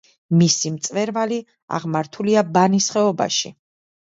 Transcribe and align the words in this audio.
მისი 0.37 0.71
მწვერვალი 0.77 1.37
აღმართულია 1.81 2.45
ბანის 2.57 2.89
ხეობაში. 2.97 3.55